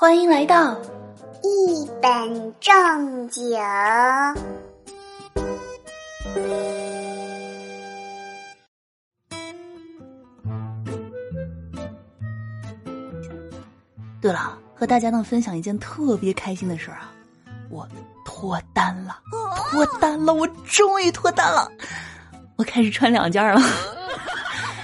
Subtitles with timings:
[0.00, 0.74] 欢迎来到
[1.42, 3.54] 一本正经。
[14.22, 17.12] 对了，和大家呢分享一件特别开心的事儿啊，
[17.68, 17.86] 我
[18.24, 19.18] 脱单了，
[19.70, 21.70] 脱单了，我终于脱单了，
[22.56, 23.60] 我开始穿两件了。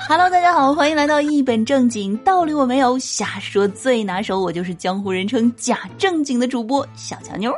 [0.09, 7.53] Hello，大家好，欢迎来到一本正经，道理我没有，瞎说最拿手，我就是江湖人称假正经的主播小强妞。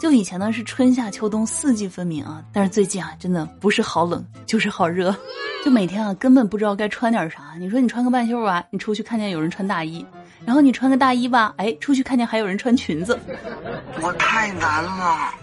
[0.00, 5.14] 就以前呢是春夏秋冬四季分明啊，但是最近啊真的不是好冷就是好热，
[5.62, 7.54] 就每天啊根本不知道该穿点啥。
[7.58, 10.04] 你说你穿个半袖吧，你出去看见有人穿大衣。
[10.46, 13.18] 然后你穿个大衣吧，哎，出去看见还有人穿裙子，
[14.00, 15.34] 我太难了。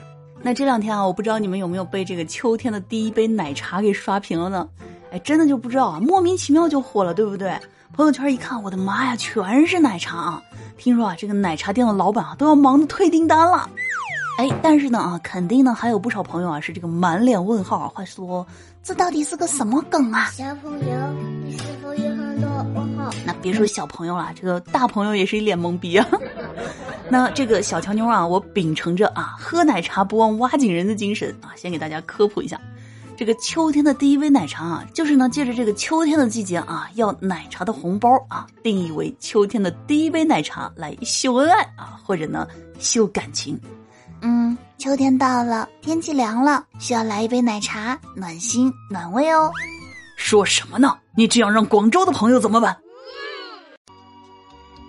[0.41, 4.67] 那这两天啊，我不知道你们有没有被这个秋天的第一杯奶茶给刷屏了呢？
[5.11, 7.57] 哎，真的就不知道啊，莫名其妙就火了，对不对？
[7.93, 10.43] 朋友圈一看，我的妈呀，全是奶茶啊！
[10.77, 13.69] 听说啊，这个奶茶店的老板啊都要忙着退订单了。
[14.37, 18.45] 哎，但是呢啊，肯定呢还有不少朋友啊是这个满脸问号啊，话说
[18.83, 20.29] 这到底是个什么梗啊？
[20.31, 21.13] 小朋友，
[21.43, 23.09] 你是否有很多问号？
[23.25, 26.07] 那别说小朋友了，这个大朋友也是一脸懵逼啊。
[27.09, 32.61] 那这个小乔妞啊，我秉承着啊喝奶茶不忘挖井人的精神啊，先给大家科普一下，
[33.19, 42.47] 这个秋天的第一杯奶茶啊，就是呢借着这个秋天的季节啊，要奶茶的红包啊，定义为秋天的第一杯奶茶来秀恩爱啊，或者呢
[42.79, 43.59] 秀感情。
[44.21, 49.51] 嗯，秋天到了，天气凉了，需要来一杯奶茶，暖心暖胃哦。
[50.15, 50.97] 说什么呢？
[51.13, 52.77] 你这样让广州的朋友怎么办？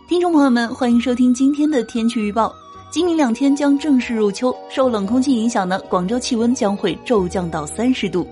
[0.06, 2.55] 听众朋友们，欢迎收听今天的天气预报。
[2.91, 8.27] 今明两天将正式入秋，受冷空气影响呢，广州气温将会骤降到三十度。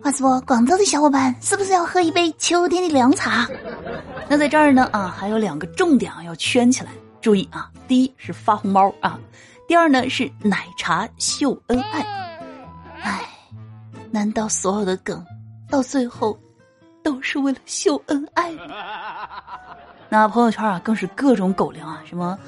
[0.00, 3.48] 话说，广州的小伙伴是不是要喝一杯秋天的凉茶？
[4.28, 9.18] 那在这儿呢啊，还有两个重点啊要圈起来，注意啊，第一是发红包啊。
[9.66, 12.00] 第二呢是奶茶秀恩爱，
[13.00, 13.28] 唉，
[14.12, 15.24] 难道所有的梗
[15.68, 16.38] 到最后
[17.02, 18.52] 都是为了秀恩爱？
[20.08, 22.38] 那朋友圈啊更是各种狗粮啊，什么，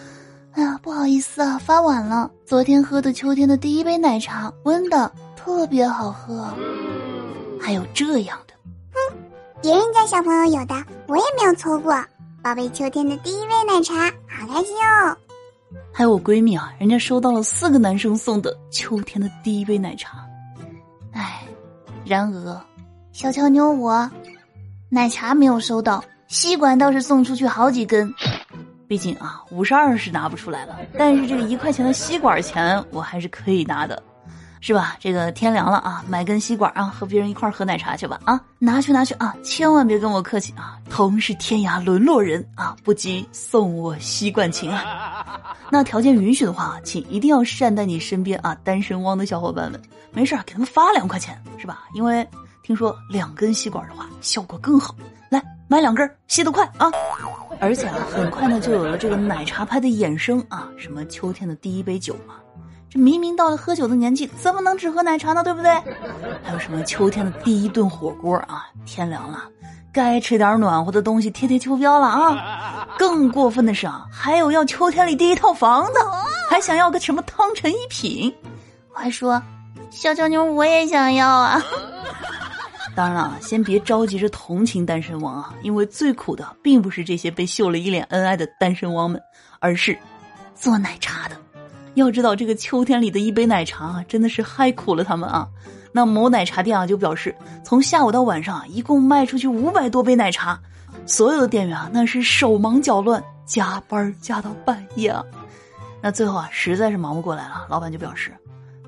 [0.55, 6.47] 哎呀不好意思啊，发晚了，昨天喝的秋天的第一杯奶茶，温的特别好喝，
[7.61, 8.55] 还有这样的，
[8.93, 9.17] 哼，
[9.61, 10.75] 别人家小朋友有的，
[11.09, 11.93] 我也没有错过，
[12.41, 15.17] 宝贝秋天的第一杯奶茶，好开心哦。
[15.93, 20.25] 还有我闺蜜啊，人家收到了四个男生送的秋天的第一杯奶茶，
[21.13, 21.43] 哎，
[22.05, 22.61] 然而
[23.11, 24.09] 小乔妞我
[24.89, 28.13] 奶茶没有收到，吸管倒是送出去好几根，
[28.87, 34.03] 毕竟啊五十二是拿不出来了，但是这个一块钱的吸管钱我还是可以拿的。
[34.67, 34.97] 是吧？
[34.99, 38.41] 这个天凉了啊，买根吸管啊，和别人一块喝奶茶去吧啊！
[38.59, 40.79] 拿去拿去啊，千万别跟我客气啊！
[40.89, 45.39] 同是天涯沦落人啊，不及送我吸管情啊！
[45.71, 49.79] 那条件允许的话，请一定要善待你身边啊单身汪的小伙伴们。
[50.13, 51.85] 没事儿，给他们发两块钱是吧？
[51.93, 52.27] 因为
[52.63, 54.97] 听说两根吸管的话效果更好。
[55.29, 56.91] 来买两根，吸得快啊！
[57.61, 62.35] 而且啊，很快呢就有了这个奶茶派的衍生啊，什么秋天的第一杯酒嘛。
[62.91, 65.43] 这明明到了喝酒的年纪，怎么能只喝奶茶呢？
[65.43, 65.71] 对不对？
[66.43, 68.67] 还有什么秋天的第一顿火锅啊？
[68.87, 69.45] 天凉了，
[69.93, 72.89] 该吃点暖和的东西贴贴秋膘了啊！
[72.97, 75.93] 更过分的是啊，还有要秋天里第一套房子，
[76.49, 78.33] 还想要个什么汤臣一品？
[78.93, 79.43] 快说，
[79.91, 81.61] 小娇妞我也想要啊！
[82.95, 89.21] 当然了，先别着急着同情单身汪啊，因为最苦的并不是这些被秀了一脸恩爱的单身汪们，
[89.59, 89.99] 而是
[90.55, 91.37] 做奶茶的。
[91.95, 95.49] 要知道，这个秋天里的一杯奶茶啊，真的是害苦了他们啊。
[95.93, 97.35] 那某奶茶店啊就表示，
[97.65, 100.61] 从下午到晚上啊，一共卖出去五百多杯奶茶，
[101.05, 105.25] 所有的店员啊那是手忙脚乱，加班加到半夜啊。
[106.01, 108.33] 那最后啊，实在是忙不过来了，老板就表示：“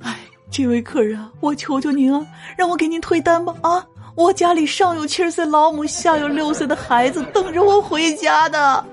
[0.02, 0.16] 哎，
[0.50, 2.24] 这位客人啊，我求求您啊，
[2.56, 3.86] 让我给您退单吧啊！
[4.16, 8.84] 我家里上有七十岁老母，下有六岁的孩子等着我回家的，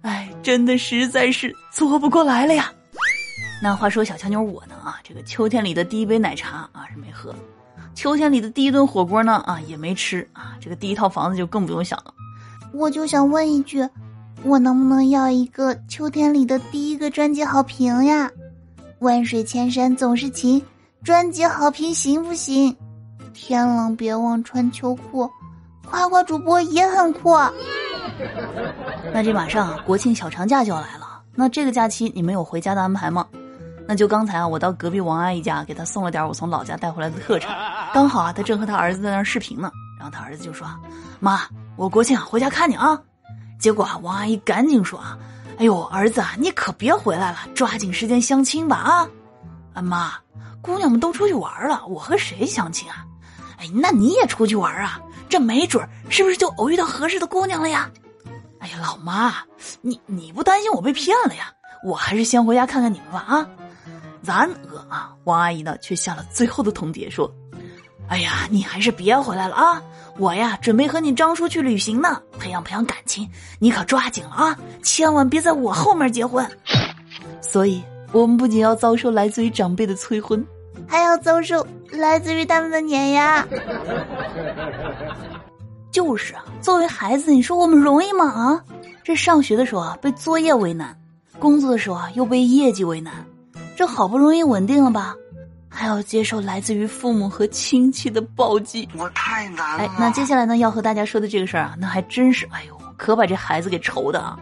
[0.00, 2.72] 哎，真的实在是做不过来了呀。”
[3.62, 7.34] 那话说小强妞我呢啊，这个秋天里的第一杯奶茶啊是没喝，
[7.94, 12.12] 秋天里的第一顿火锅呢啊也没吃啊，这个第一套房子就更不用想了。
[12.72, 13.86] 我就想问一句，
[14.42, 18.30] 我能不能要一个秋天里的第一个专辑好评呀？
[19.00, 20.64] 万水千山总是情，
[21.04, 22.74] 专辑好评行不行？
[23.32, 25.28] 天冷别忘穿秋裤，
[25.86, 27.36] 夸夸主播也很酷。
[29.12, 33.26] 那这马上啊国庆小长假就要来了，那这个假期你们有回家的安排吗？
[33.88, 37.56] 那就刚才啊，我到隔壁王阿姨家给她送了点我从老家带回来的特产，
[37.92, 39.70] 刚好啊，她正和她儿子在那儿视频呢。
[39.98, 40.66] 然后她儿子就说
[41.18, 41.40] ：“妈，
[41.76, 43.00] 我国庆回家看你啊。”
[43.58, 45.18] 结果啊，王阿姨赶紧说：“啊，
[45.58, 49.08] 哎呦，儿子啊，你可别回来了，抓紧时间相亲吧啊！
[49.74, 50.12] 啊妈，
[50.60, 53.04] 姑娘们都出去玩了，我和谁相亲啊？
[53.62, 55.00] 哎，那你也出去玩啊？
[55.28, 57.88] 这没准是不是就偶遇到合适的姑娘了呀？
[58.58, 59.32] 哎呀，老妈，
[59.80, 61.52] 你你不担心我被骗了呀？
[61.84, 63.46] 我还是先回家看看你们吧啊！
[64.20, 67.32] 然而啊，王阿姨呢却下了最后的通牒，说
[68.10, 69.80] ：“哎呀，你还是别回来了啊！
[70.18, 73.30] 我呀准备和你张叔去旅行呢，培养培养感情，
[73.60, 74.58] 你可抓紧了啊！
[74.82, 76.44] 千万别在我后面结婚。
[77.40, 77.80] ”所以，
[78.10, 80.44] 我们不仅要遭受来自于长辈的催婚，
[80.86, 83.46] 还要遭受来自于他们的碾压。
[85.90, 88.26] 就是啊，作为孩子，你说我们容易吗？
[88.26, 88.64] 啊，
[89.04, 90.96] 这上学的时候啊，被作业为难。
[91.38, 93.12] 工作的时候啊，又被业绩为难，
[93.76, 95.14] 这好不容易稳定了吧，
[95.68, 99.84] 还要接受来自于父母和亲戚的暴击，我太难了。
[99.84, 104.38] 哎，那接下来呢，要和大家说的这个事儿啊，那还真是，哎呦，可把这孩子给愁的啊。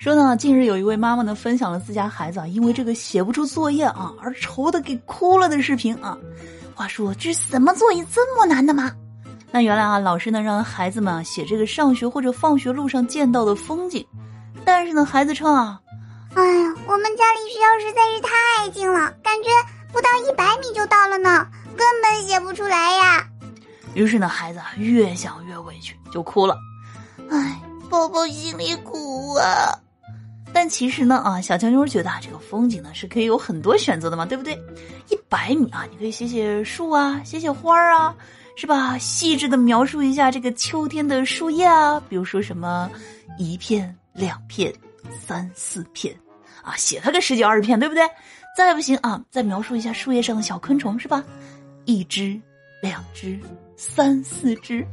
[0.00, 6.16] 说呢，近日有一位妈妈呢，分享了自家孩子啊，因为这个写不出作业啊，而愁的给哭了的视频啊。
[6.74, 8.90] 话说，这是什么作业这么难的吗？
[9.52, 14.02] 那原来啊，老师呢让孩子们写这个上学或者放学路上见到的风景，
[14.64, 15.78] 但是呢，孩子称啊。
[16.34, 19.50] 哎呀，我们家离学校实在是太近了，感觉
[19.92, 23.26] 不到一百米就到了呢，根本写不出来呀。
[23.92, 26.56] 于是呢，孩子越想越委屈，就哭了。
[27.30, 27.60] 哎，
[27.90, 29.78] 宝宝心里苦啊。
[30.52, 34.54] 但其实呢，啊，小强妞觉得啊这个风景呢是可以有很多选择的嘛，对不对？
[35.08, 38.14] 一百米啊，你可以写写树啊，写写花啊，
[38.56, 38.98] 是吧？
[38.98, 42.90] 细致的描述一下这个秋天的树叶啊，比如说什么
[43.38, 44.72] 一片、两片。
[45.18, 46.14] 三四片，
[46.62, 48.02] 啊，写它个十几二十片，对不对？
[48.56, 51.24] 再不行啊，再描述一下树叶上的小昆虫，是吧？
[51.86, 52.38] 一只、
[52.82, 53.40] 两只、
[53.76, 54.86] 三四只，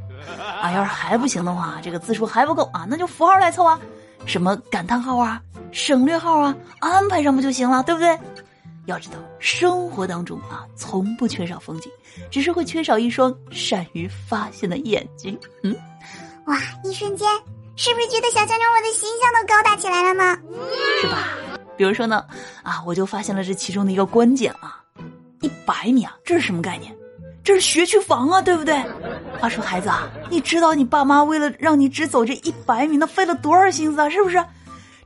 [0.60, 3.78] 啊，要是还不行的话，这个字数还不够啊，那就符号来凑啊，
[4.24, 5.40] 什么感叹号啊、
[5.72, 8.18] 省略号啊，安排上不就行了，对不对？
[8.86, 11.92] 要知道，生活当中啊，从不缺少风景，
[12.30, 15.38] 只是会缺少一双善于发现的眼睛。
[15.62, 15.76] 嗯，
[16.46, 17.28] 哇，一瞬间。
[17.76, 20.36] 是不是觉得小强妞我的形象都高大起来了呢？
[21.00, 21.28] 是吧？
[21.76, 22.24] 比如说呢，
[22.64, 24.82] 啊，我就发现了这其中的一个关键啊，
[25.42, 26.92] 一百米啊，这是什么概念？
[27.44, 28.74] 这是学区房啊，对不对？
[29.38, 34.08] 话说孩子啊，你知道你爸妈为了让你只走这一百米，那费了多少心思啊？
[34.10, 34.44] 是不是？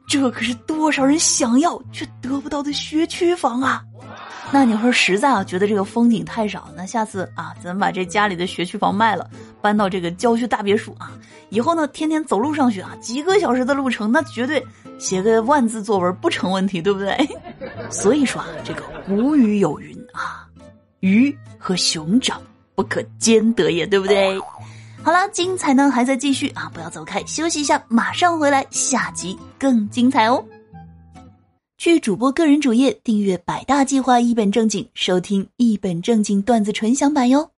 [0.07, 3.83] 这可是多少人想要却得不到的学区房啊！
[4.51, 9.31] 那你说实在啊，觉得这个风景太少，那下次啊，咱把这家里的学区房卖了，
[9.63, 11.13] 搬到这个郊区大别墅啊，
[11.49, 14.63] 以后呢，天天走路上学啊，几个小时的路程，那绝对
[14.99, 17.17] 写个万字作文不成问题，对不对？
[17.89, 20.47] 所以说啊，这个古语有云啊，
[21.01, 22.43] 鱼和熊掌
[22.75, 24.39] 不可兼得也，对不对？
[25.05, 30.45] 好了，精彩呢还在继续啊，不要走开，休息一下，马上回来，下集更精彩哦。
[31.77, 37.51] 去主播个人主页订阅“百大计划一本正经”，收听一本正经段子纯享版哟。